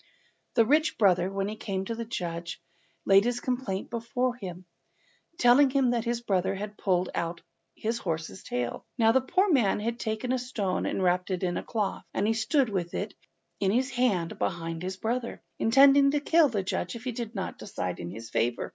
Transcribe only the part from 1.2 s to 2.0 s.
when he came to